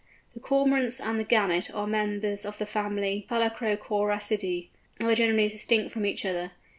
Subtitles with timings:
[0.33, 6.07] The Cormorants and the Gannet are members of the family Phalacrocoracidæ, although generically distinct from
[6.07, 6.53] each other.